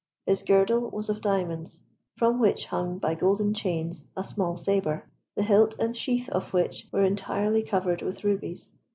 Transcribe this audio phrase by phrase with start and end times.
[0.25, 1.81] His girdle was of diamonds,
[2.15, 6.87] from which hung by golden chains a small sabre, the hilt and sheath of which
[6.91, 8.71] were entirely covered with rubies.